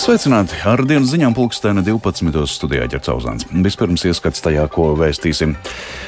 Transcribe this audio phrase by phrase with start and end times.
[0.00, 0.56] Sveicināti!
[0.64, 2.46] Ar dienas ziņām pulksteni 12.
[2.48, 3.44] studijā ķercauzāns.
[3.52, 5.52] Vispirms ieskats tajā, ko vēstīsim.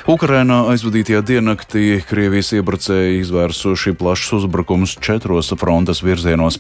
[0.09, 6.57] Ukrainā aizvadītajā diennaktī Krievijas iebrucēji izvērsuši plašus uzbrukumus četros frontes virzienos.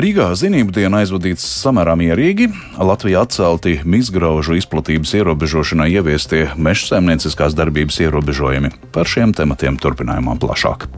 [0.00, 2.48] Rīgā zinību diena aizvadīts samērā mierīgi.
[2.80, 8.72] Latvijā atcelti mizgraužu izplatības ierobežošanai ieviestie meža saimnieciskās darbības ierobežojumi.
[8.96, 10.88] Par šiem tematiem turpinājumā plašāk.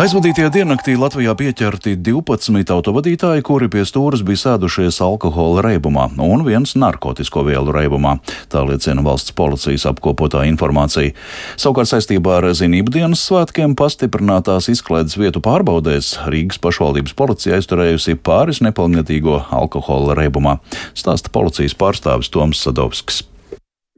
[0.00, 6.72] Aizvadītajā diennaktī Latvijā pieķerti 12 autovadītāji, kuri pie stūres bija sēdušies alkohola reibumā un viens
[6.72, 8.14] narkotiku vielu reibumā.
[8.48, 11.12] Tā liecina valsts policijas apkopotā informācija.
[11.60, 18.62] Savukārt saistībā ar zinību dienas svētkiem pastiprinātās izklaides vietu pārbaudēs Rīgas pašvaldības policija aizturējusi pāris
[18.64, 20.62] nepilngadīgo alkohola reibumā,
[20.96, 23.26] stāsta policijas pārstāvis Toms Sadovskis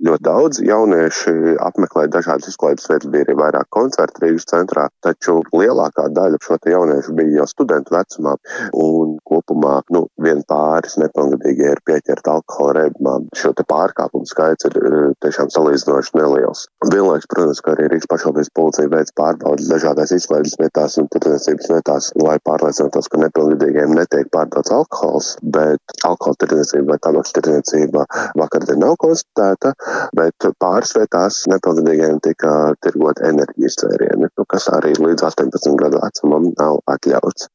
[0.02, 6.08] ļoti daudz jaunieši apmeklē dažādas izklaides vietas, bija arī vairāk koncertu Rīgas centrā, taču lielākā
[6.14, 8.34] daļa šo jauniešu bija jau studentu vecumā,
[8.78, 13.18] un kopumā nu, vien pāris nepilngadīgie ir pieķerti alkohola reibumā.
[13.38, 14.76] Šo pārkāpumu skaits ir
[15.22, 16.66] tiešām salīdzinoši neliels.
[16.90, 22.10] Vienlaiks, protams, ka arī Rīgas pašvaldības policija veic pārbaudas dažādās izklaides vietās un tirdzniecības vietās,
[22.18, 28.06] lai pārliecinātos, ka nepilngadīgiem netiek pārdots alkohols, bet alkohola tirdzniecība vai tabaks tirdzniecība
[28.40, 29.74] vakardien nav konstatēta
[30.18, 32.52] bet pāris vietās nepilngadīgiem tika
[32.84, 37.50] tirgot enerģijas dzērieni, nu, kas arī līdz 18 gadu vecumam nav atļauts.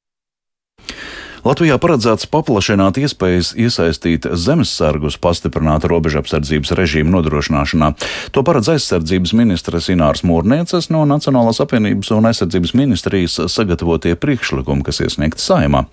[1.45, 7.91] Latvijā paredzēts paplašināt iespējas iesaistīt zemesargus pastiprināta robežapsardzības režīmu nodrošināšanā.
[8.33, 15.03] To paredz aizsardzības ministres Inārs Mūrnieces no Nacionālās apvienības un aizsardzības ministrijas sagatavotie priekšlikumi, kas
[15.05, 15.85] iesniegti saimā.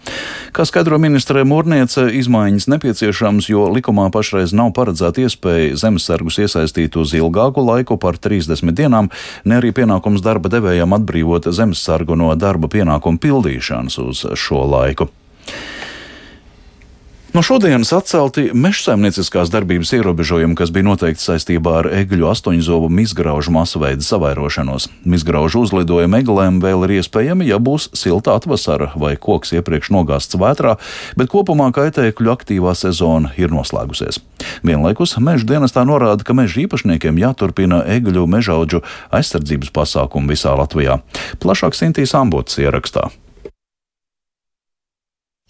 [0.57, 7.13] Kā skaidro ministrē Mūrniece, izmaiņas nepieciešams, jo likumā pašreiz nav paredzēta iespēja zemesargus iesaistīt uz
[7.19, 9.13] ilgāku laiku par 30 dienām,
[9.45, 15.11] ne arī pienākums darba devējām atbrīvot zemesargu no darba pienākumu pildīšanas uz šo laiku.
[17.35, 24.07] No šodienas atcelti mežsaimnieciskās darbības ierobežojumi, kas bija noteikti saistībā ar egļu astoņzobu mizgraužu masveida
[24.07, 24.87] savairošanos.
[25.03, 30.77] Mizgraužu uzlidojumi eglēm vēl ir iespējami, ja būs silta atvasara vai koks iepriekš nogāzts vētrā,
[31.19, 34.23] bet kopumā kaitēkļu aktīvā sezona ir noslēgusies.
[34.63, 41.01] Vienlaikus meža dienestā norāda, ka meža īpašniekiem jāturpina egļu mežaudžu aizsardzības pasākumu visā Latvijā.
[41.43, 43.11] Plašāk Sintīs Ambots ierakstā.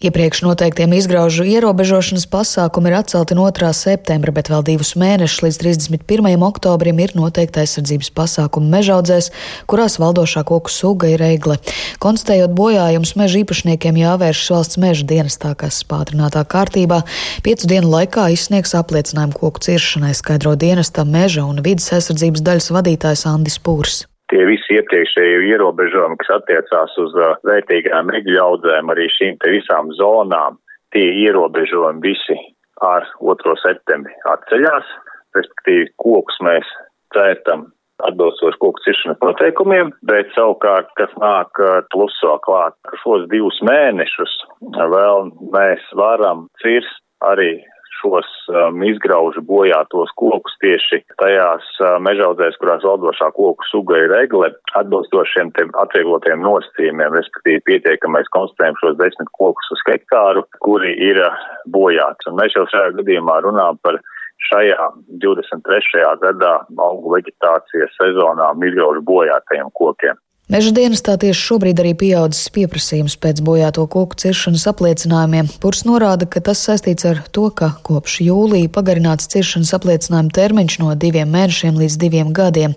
[0.03, 3.69] Iepriekš noteiktiem izgraužu ierobežošanas pasākumi ir atcelti no 2.
[3.71, 6.41] septembra, bet vēl divus mēnešus līdz 31.
[6.43, 9.29] oktobrim ir noteikta aizsardzības pasākumi mežaudzēs,
[9.71, 11.55] kurās valdošā koku suga ir eigle.
[12.03, 17.05] Konstatējot bojājumus, meža īpašniekiem jāvēršas valsts meža dienestā, kas pātrinātā kārtībā
[17.47, 23.25] piecu dienu laikā izsniegs apliecinājumu koku ciršanai, skaidro dienesta meža un vidas aizsardzības daļas vadītājs
[23.31, 29.39] Andis Pūrs tie visi iepriekšēji ierobežojumi, kas attiecās uz uh, vērtīgām egļu audzēm, arī šīm
[29.43, 30.59] te visām zonām,
[30.95, 32.37] tie ierobežojumi visi
[32.85, 33.55] ar 2.
[33.61, 34.89] septembri atceļās,
[35.37, 36.73] respektīvi kokus mēs
[37.15, 37.69] cērtam
[38.03, 44.35] atbilstoši koku ciršanas noteikumiem, bet savukārt, kas nāk uh, pluso klāt, šos divus mēnešus
[44.75, 47.57] vēl mēs varam cirst arī
[47.99, 54.51] šos um, izgraužu bojātos kokus tieši tajās uh, mežaudzēs, kurās valdošā koku suga ir egle,
[54.79, 61.47] atbilstošiem tiem atvieglotiem nosacījumiem, respektīvi pietiekamais konstatējums šos desmit kokus uz hektāru, kuri ir uh,
[61.71, 62.29] bojāti.
[62.31, 64.01] Un mēs jau šajā gadījumā runājam par
[64.49, 64.91] šajā
[65.23, 66.03] 23.
[66.21, 66.53] gadā
[66.87, 70.19] augu veģetācijas sezonā miljoņu bojātajiem kokiem.
[70.45, 75.47] Meža dienestā tieši šobrīd arī pieaudzis pieprasījums pēc bojāto koku ciršanas apliecinājumiem.
[75.57, 80.91] Purs norāda, ka tas saistīts ar to, ka kopš jūlija pagarināts ciršanas apliecinājuma termiņš no
[81.01, 82.75] diviem mēnešiem līdz diviem gadiem.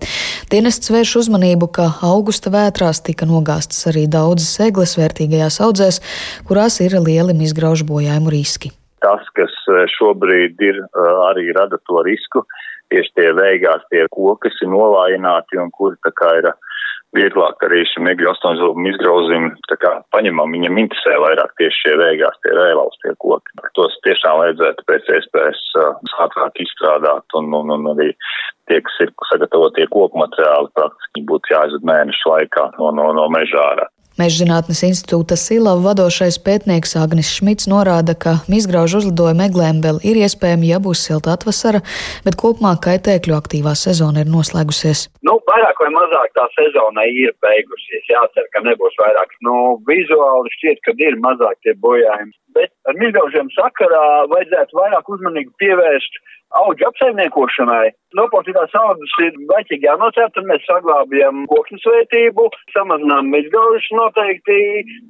[0.49, 6.01] Dienests vērš uzmanību, ka augusta vētrās tika nogāstas arī daudzas egles vērtīgajās audzēs,
[6.49, 8.73] kurās ir lieli izgraužu bojājumu riski.
[9.05, 12.47] Tas, kas eh, šobrīd ir, eh, arī rada to risku,
[12.89, 16.49] tieši tie veigās tie koki, kas ir novājināti un kuri tā kā ir
[17.17, 22.39] vieglāk arī šim egļu astoņzobu izgrauzim, tā kā paņemam, viņam interesē vairāk tieši šie vēgās,
[22.45, 23.57] tie vēlaustie koki.
[23.79, 28.11] Tos tiešām vajadzētu pēc iespējas uh, ātrāk izstrādāt un, un, un arī
[28.69, 33.65] tie, kas ir sagatavotie koku materiāli, praktiski būtu jāizved mēnešu laikā no, no, no mežā
[33.73, 33.89] ārā.
[34.19, 40.73] Mežzinātnes institūta Silava vadošais pētnieks Agnis Šmits norāda, ka izgraužu uzlidojumu eglēm vēl ir iespējami,
[40.73, 41.85] ja būs silta atvasara,
[42.25, 45.05] bet kopumā kaitēkļu aktīvā sezona ir noslēgusies.
[45.23, 48.11] Nu, vairāk vai mazāk tā sezona ir beigusies.
[48.11, 49.39] Jācer, ka nebūs vairāk.
[49.47, 49.55] Nu,
[49.87, 52.35] vizuāli šķiet, ka ir mazāk tie bojājumi.
[52.59, 54.05] Bet ar izgraužiem sakarā
[54.35, 56.19] vajadzētu vairāk uzmanību pievērst
[56.57, 57.91] auga apsaimniekošanai.
[58.17, 64.57] Noportītās augas ir baļķīgi jānocērt, tad mēs saglābjam kokņu svētību, samazinām mežgaužus noteikti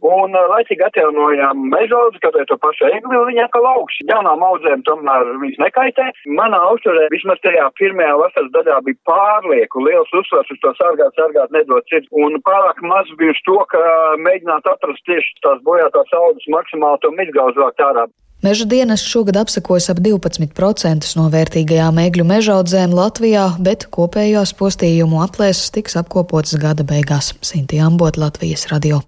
[0.02, 4.02] un laicīgi atjaunojam mežaudus, kā to pašu egli, un viņa atkal augsts.
[4.10, 6.08] Jaunām audzēm tomēr viņas nekaitē.
[6.40, 11.54] Manā uzturē vismaz tajā pirmajā vasaras daļā bija pārlieku liels uzsvars uz to sargāt, sargāt,
[11.54, 13.82] nedot citu, un pārāk maz bija uz to, ka
[14.26, 18.08] mēģināt atrast tieši tās bojātās augas maksimāli to mežgaužu vākt ārā.
[18.42, 25.72] Meža dienas šogad apsekojas ap 12% no vērtīgajām egļu mežaudzēm Latvijā, bet kopējās postījumu aplēses
[25.74, 27.32] tiks apkopotas gada beigās.
[27.42, 29.02] Sinti Ambot, Latvijas radio.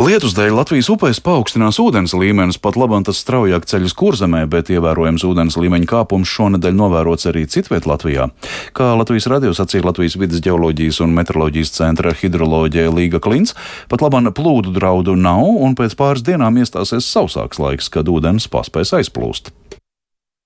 [0.00, 5.26] Lietus dēļ Latvijas upēs paaugstinās ūdens līmenis, pat labam tas straujāk ceļas kurzemē, bet ievērojams
[5.28, 8.30] ūdens līmeņa kāpums šonadēļ novērots arī citviet Latvijā.
[8.72, 13.52] Kā Latvijas radio sacīja Latvijas vidas geoloģijas un meteoroloģijas centra hidroloģija Līga Klints,
[13.92, 18.96] pat labam plūdu draudu nav un pēc pāris dienām iestāsies sausāks laiks, kad ūdens paspēs
[19.02, 19.52] aizplūst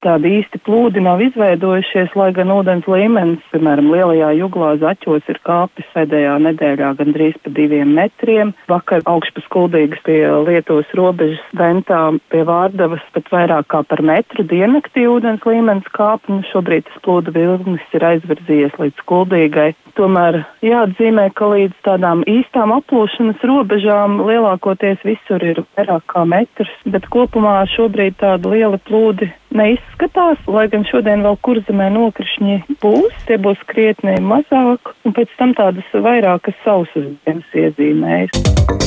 [0.05, 5.89] tādi īsti plūdi nav izveidojušies, lai gan ūdens līmenis, piemēram, lielajā juglā zaķos ir kāpis
[5.97, 8.53] pēdējā nedēļā gandrīz pa diviem metriem.
[8.71, 12.03] Vakar augšpas kuldīgas pie Lietuvas robežas ventā
[12.33, 17.35] pie Vārdavas pat vairāk kā par metru diennaktī ūdens līmenis kāp, un šobrīd tas plūdu
[17.35, 19.71] vilnis ir aizvirzījies līdz kuldīgai.
[19.95, 27.07] Tomēr jāatzīmē, ka līdz tādām īstām aplūšanas robežām lielākoties visur ir vairāk kā metrs, bet
[27.15, 33.63] kopumā šobrīd tāda liela plūdi neizskatās, lai gan šodien vēl kurzemē nokrišņi būs, tie būs
[33.71, 38.84] krietni mazāk, un pēc tam tādas vairākas sausas dienas iezīmējas.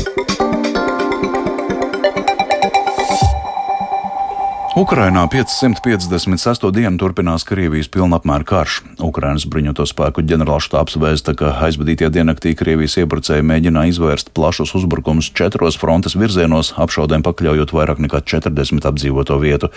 [4.77, 6.67] Ukrainā 556.
[6.69, 8.75] dienu turpinās Krievijas pilnapmēra karš.
[9.01, 15.79] Ukrainas bruņoto spēku ģenerālštāps vēsta, ka aizvadītie diennaktī Krievijas iebrucēji mēģināja izvērst plašus uzbrukumus četros
[15.81, 19.71] frontes virzienos, apšaudēm pakļaujot vairāk nekā 40 apdzīvoto vietu.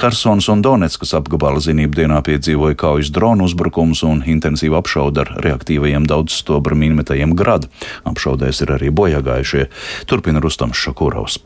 [0.00, 6.08] Hersons un Donetskas apgabala zinību dienā piedzīvoja kaujas dronu uzbrukumus un intensīvu apšaudu ar reaktīvajiem
[6.08, 7.68] daudzstobra mīnmetajiem gradu.
[8.08, 9.68] Apšaudēs ir arī bojāgājušie.
[10.08, 11.36] Turpina Rustams Šakurovs.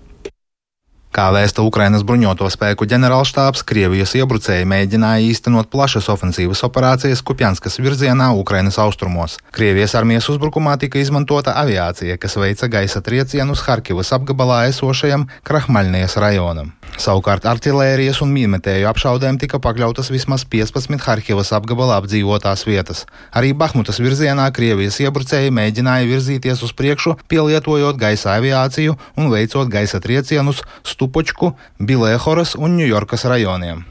[1.10, 8.30] Kā vēsta Ukrainas bruņoto spēku ģenerālštābs, Krievijas iebrucēji mēģināja īstenot plašas ofensīvas operācijas Kupjanskas virzienā
[8.38, 9.34] Ukrainas austrumos.
[9.50, 16.70] Krievijas armijas uzbrukumā tika izmantota aviācija, kas veica gaisa triecienus Harkivas apgabalā esošajam Krahmaļnies rajonam.
[16.98, 23.04] Savukārt artilērijas un mīnmetēju apšaudēm tika pakļautas vismaz 15 Harkivas apgabala apdzīvotās vietas.
[23.36, 30.02] Arī Bahmutas virzienā Krievijas iebrucēji mēģināja virzīties uz priekšu, pielietojot gaisa aviāciju un veicot gaisa
[30.02, 33.86] triecienus Stupočku, Bilēhoras un Ņujorkas rajoniem.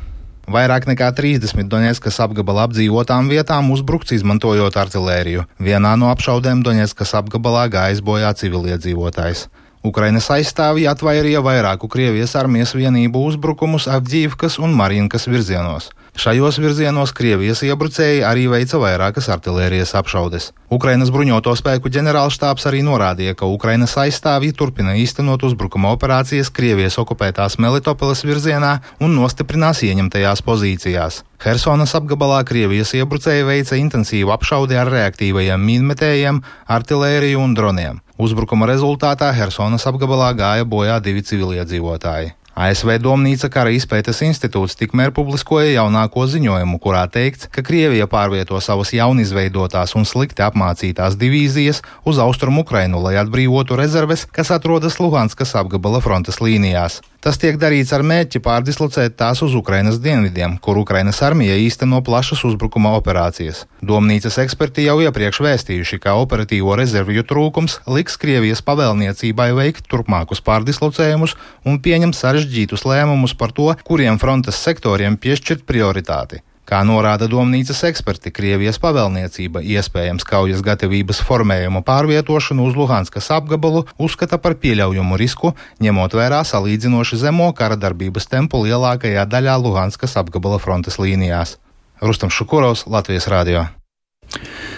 [0.49, 5.43] Vairāk nekā 30 Donetskas apgabala apdzīvotām vietām uzbrukts izmantojot artilēriju.
[5.61, 9.45] Vienā no apšaudēm Donetskas apgabalā gājis bojā civiliedzīvotājs.
[9.79, 15.87] Ukrainas aizstāvji atvairīja vairāku Krievijas armijas vienību uzbrukumus Avģīvkas un Marinkas virzienos.
[16.19, 20.49] Šajos virzienos Krievijas iebrucēji arī veica vairākas artilērijas apšaudes.
[20.67, 27.55] Ukrainas bruņoto spēku ģenerālštāps arī norādīja, ka Ukrainas aizstāvji turpina īstenot uzbrukuma operācijas Krievijas okupētās
[27.63, 31.23] Melitopoles virzienā un nostiprinās ieņemtajās pozīcijās.
[31.39, 38.05] Hersonas apgabalā Krievijas iebrucēji veica intensīvu apšaudi ar reaktīvajiem mīnmetējiem, artilēriju un droniem.
[38.19, 42.33] Uzbrukuma rezultātā Hersonas apgabalā gāja bojā divi civiliedzīvotāji.
[42.59, 48.91] ASV Domnīca kara izpētes institūts tikmēr publiskoja jaunāko ziņojumu, kurā teikts, ka Krievija pārvieto savas
[48.91, 56.03] jaunizveidotās un slikti apmācītās divīzijas uz austrumu Ukrainu, lai atbrīvotu rezerves, kas atrodas Luhanskas apgabala
[56.03, 56.99] frontes līnijās.
[57.19, 62.45] Tas tiek darīts ar mērķi pārdislocēt tās uz Ukrainas dienvidiem, kur Ukrainas armija īsteno plašas
[62.47, 63.65] uzbrukuma operācijas.
[63.83, 71.35] Domnīcas eksperti jau iepriekš vēstījuši, ka operatīvo rezervju trūkums liks Krievijas pavēlniecībai veikt turpmākus pārdislocējumus
[71.67, 76.39] un pieņemt sarežģītus lēmumus par to, kuriem frontes sektoriem piešķirt prioritāti.
[76.69, 84.37] Kā norāda domnīcas eksperti, Krievijas pavēlniecība iespējams kaujas gatavības formējumu pārvietošanu uz Luhanskas apgabalu uzskata
[84.37, 91.01] par pieļaujumu risku, ņemot vērā salīdzinoši zemo kara darbības tempu lielākajā daļā Luhanskas apgabala frontes
[91.01, 91.57] līnijās.
[92.05, 93.65] Rustam Šukurovs, Latvijas Rādio.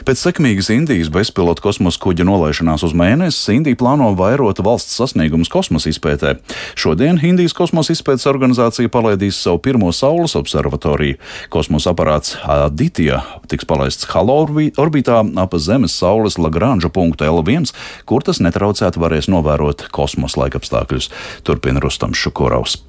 [0.08, 5.92] Pēc sekmīgas Indijas bezpilota kosmosa kuģa nolaišanās uz mēnesi, Indija plāno vairot valsts sasniegumus kosmosa
[5.92, 6.36] izpētē.
[6.80, 11.20] Šodien Indijas kosmosa izpētes organizācija palaidīs savu pirmo Saules observatoriju.
[11.54, 17.74] Kosmosa aparāts Aditya tiks palaists Halo orbītā ap Zemes Saules Lagrange punktu L1,
[18.10, 21.12] kur tas netraucēti varēs novērot kosmosa laikapstākļus.
[21.46, 22.82] Turpina Rustams Šukoraus.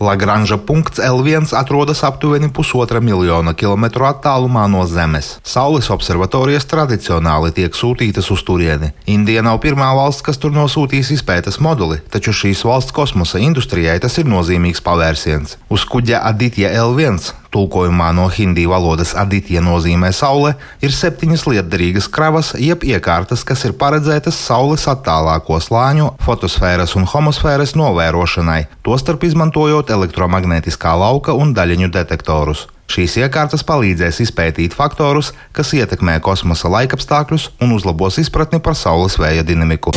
[0.00, 5.34] Lagranža punkts L1 atrodas aptuveni pusotra miljona kilometru attālumā no Zemes.
[5.44, 8.94] Saules observatorijas tradicionāli tiek sūtītas uz turieni.
[9.04, 14.16] Indija nav pirmā valsts, kas tur nosūtīs izpētes moduli, taču šīs valsts kosmosa industrijai tas
[14.16, 15.58] ir nozīmīgs pavērsiens.
[15.68, 22.52] Uz kuģa Aditya L1 tulkojumā no hindi valodas aditija nozīmē saule, ir septiņas lietderīgas kravas,
[22.58, 30.94] jeb iekārtas, kas ir paredzētas Saules attālāko slāņu, fotosfēras un homosfēras novērošanai, tostarp izmantojot elektromagnētiskā
[30.98, 32.66] lauka un daļiņu detektorus.
[32.90, 39.46] Šīs iekārtas palīdzēs izpētīt faktorus, kas ietekmē kosmosa laikapstākļus un uzlabos izpratni par Saules vēja
[39.46, 39.94] dinamiku.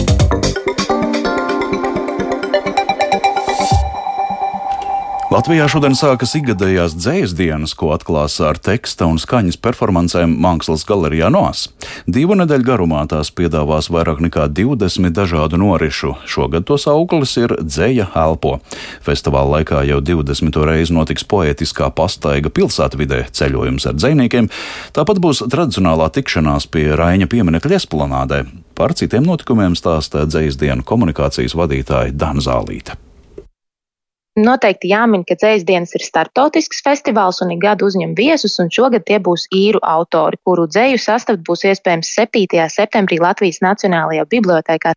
[5.34, 11.32] Latvijā šodien sākas ikgadējās dzējas dienas, ko atklās ar teksta un skaņas performancēm Mākslas galerijā
[11.34, 11.63] Noas.
[12.06, 16.12] Divu nedēļu garumā tās piedāvās vairāk nekā 20 dažādu norišu.
[16.30, 18.60] Šogad tos auglis ir dzēja elpo.
[19.02, 20.60] Festivāla laikā jau 20.
[20.70, 24.52] reizi notiks poetiskā pastaiga pilsētvidē ceļojums ar dzējniekiem.
[24.94, 28.44] Tāpat būs tradicionālā tikšanās pie Raņa pieminekļa esplanādē.
[28.78, 33.00] Par citiem notikumiem stāsta dzējas dienu komunikācijas vadītāja Dana Zālīte.
[34.34, 39.04] Noteikti jāmin, ka dzējas dienas ir startautisks festivāls un ik gadu uzņem viesus, un šogad
[39.06, 42.63] tie būs īru autori, kuru dzēju sastāvd būs iespējams 7.
[42.74, 44.96] septembrī Latvijas Nacionālajā bibliotekā.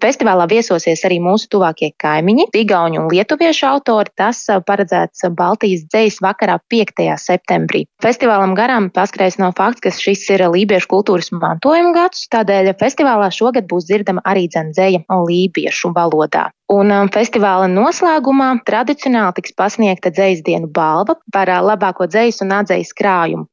[0.00, 4.14] Festivālā viesosies arī mūsu tuvākie kaimiņi, Igauņu un Lietuviešu autori.
[4.16, 7.12] Tas paredzēts Baltijas dzējas vakarā 5.
[7.20, 7.84] septembrī.
[8.00, 13.68] Festivālam garām paskrēs no fakts, ka šis ir lībiešu kultūras mantojuma gads, tādēļ festivālā šogad
[13.68, 16.48] būs dzirdama arī dzēja lībiešu valodā.
[16.68, 22.52] Un um, festivāla noslēgumā tradicionāli tiks pasniegta dzīs dienu balva par uh, labāko dzīs un
[22.58, 23.46] atzīs krājumu.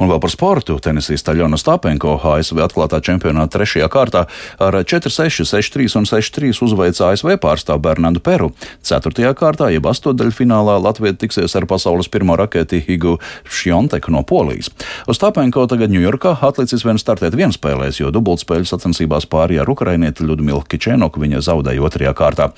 [0.00, 0.78] Un vēl par sportu.
[0.82, 4.24] Tenisista Ļona Stāpenko ASV atklātā čempionāta trešajā kārtā
[4.62, 8.50] ar 4-6, 6-3 un 6-3 uzveica ASV pārstāvu Bernardu Peru.
[8.86, 14.70] Ceturtajā kārtā, jeb astotdaļfinālā, Latvija tiksies ar pasaules pirmo raketi Higu Šjonteku no Polijas.
[15.10, 20.62] Uz Stāpenko tagad Ņujorkā atlicis vien startēt vienspēlēs, jo dubultspēļu sacensībās pārī ar ukrainieti Ludmilu
[20.70, 22.50] Kičēnoku viņa zaudēja otrajā kārtā.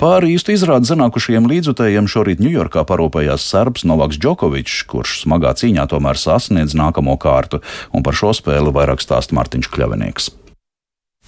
[0.00, 6.18] Pāri īstu izrādi zanākušajiem līdzutējiem šorīt Ņujorkā parūpējās serbs Novaks Džokovičs, kurš smagā cīņā tomēr
[6.38, 10.30] sasniedz nākamo kārtu, un par šo spēli vairāk stāsta Mārtiņš Kļavinieks.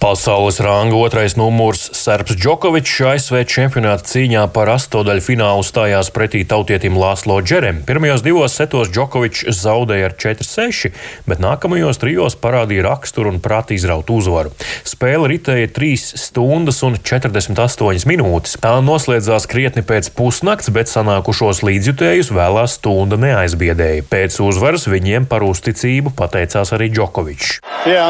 [0.01, 6.95] Pasaules ranga otrais numurs Serbs Džokovičs ASV čempionāta cīņā par astotdaļu finālu stājās pretī tautietim
[6.97, 7.83] Lāslo Džerem.
[7.85, 10.89] Pirmajos divos setos Džokovičs zaudēja ar 4-6,
[11.29, 14.55] bet nākamajos trijos parādīja raksturu un prātī izrautu uzvaru.
[14.89, 18.57] Spēle ritēja 3 stundas un 48 minūtes.
[18.57, 24.09] Tā noslēdzās krietni pēc pusnakts, bet sanākušos līdzjutējus vēlā stunda neaizbiedēja.
[24.09, 27.61] Pēc uzvaras viņiem par uzticību pateicās arī Džokovičs.
[27.85, 28.09] Yeah,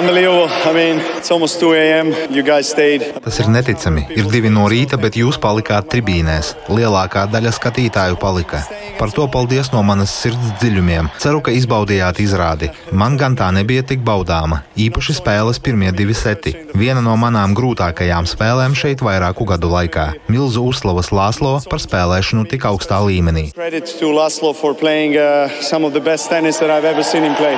[3.24, 4.06] Tas ir neticami.
[4.16, 6.54] Ir divi no rīta, bet jūs palikāt tribīnēs.
[6.72, 8.64] Lielākā daļa skatītāju palika.
[9.00, 11.10] Par to paldies no manas sirds dziļumiem.
[11.22, 12.70] Ceru, ka izbaudījāt izrādi.
[12.92, 14.62] Man gan tā nebija tik baudāma.
[14.78, 16.54] Īpaši spēles pirmie divi seti.
[16.78, 20.08] Viena no manām grūtākajām spēlēm šeit vairāku gadu laikā.
[20.32, 23.50] Milzu uzslavas Lāslo par spēlēšanu tik augstā līmenī.
[23.58, 27.24] Credit to Laszlo for playing uh, some of the best tennis that I've ever seen
[27.24, 27.58] him play.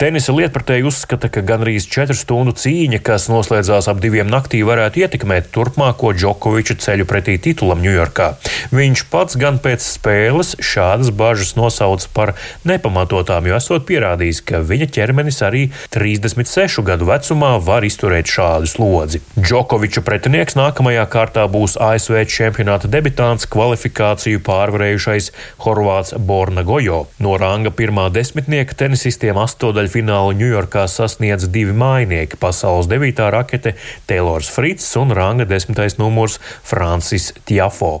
[0.00, 5.50] Tenisa lietpratēji uzskata, ka gandrīz 4 stundu cīņa, kas noslēdzās ap diviem naktī, varētu ietekmēt
[5.52, 8.28] turpmāko Džokoviča ceļu pretī titulam Ņujorkā.
[8.72, 12.32] Viņš pats gan pēc spēles šādas bažas nosauca par
[12.64, 19.20] nepamatotām, jo esot pierādījis, ka viņa ķermenis arī 36 gadu vecumā var izturēt šādu slodzi.
[19.36, 25.28] Džokoviča pretinieks nākamajā kārtā būs ASV čempionāta debitants kvalifikāciju pārvarējušais
[25.66, 27.04] Horvāts Borna Gojo.
[27.20, 33.74] No ranga pirmā desmitnieka tenisistiem astotdaļu finālu Ņujorkā sasniedz divi mājnieki- pasaules devītā rakete
[34.06, 37.98] Taylors Frits un ranga desmitais numurs Francis Tjafo.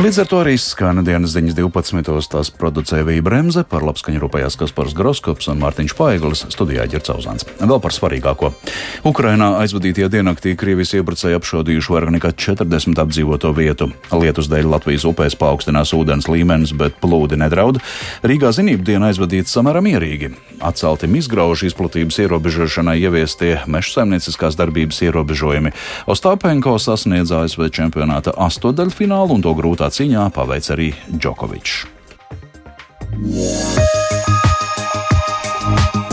[0.00, 2.24] Līdz ar to arī skan dienas ziņas 12.
[2.32, 7.44] tās producēja Vija Bremse, par labskaņu rūpējās Kaspars Groskops un Mārtiņš Paiglis, studijā Ģercauzāns.
[7.60, 8.48] Vēl par svarīgāko.
[9.04, 13.90] Ukrainā aizvadītajā diennaktī Krievijas iebrucēji apšaudījuši vairāk nekā 40 apdzīvoto vietu.
[14.08, 17.82] Lietus dēļ Latvijas upēs paaugstinās ūdens līmenis, bet plūdi nedraud.
[18.24, 20.32] Rīgā zinību diena aizvadīta samērā mierīgi.
[20.64, 25.76] Atcelti izgraužu izplatības ierobežošanai ieviestie meža saimnieciskās darbības ierobežojumi.
[26.08, 31.86] Ostāpenko sasniedz ASV čempionāta astotdaļfinālu un to grūtā cīņā paveic arī Džokovičs.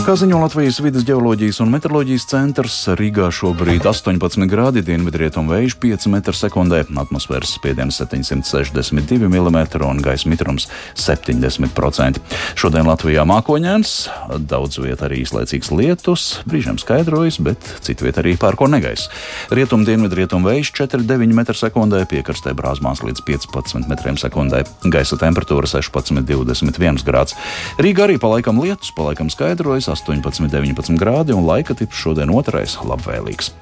[0.08, 6.06] Kā ziņo Latvijas vidas geoloģijas un meteoroloģijas centrs, Rīgā šobrīd 18 grādi, dienvidrietumu vējš 5
[6.08, 10.64] m2, atmosfēras spiediens 762 mm un gaisa mitrums
[10.96, 12.22] 70%.
[12.56, 13.92] Šodien Latvijā mākoņēns,
[14.48, 19.12] daudz vietā arī īslaicīgs lietus, brīžiem skaidrojas, bet citu vietu arī pārko negaiss.
[19.52, 27.36] Rietumu dienvidrietumu vējš 4,9 m2, piekrastē brāzmās līdz 15 m2, gaisa temperatūra 16,21 grāds.
[27.76, 29.97] Rīgā arī palaikam lietus, palaikam skaidrojas.
[29.98, 33.52] 18, 19 grādi un laika tips šodien otrais- labvēlīgs.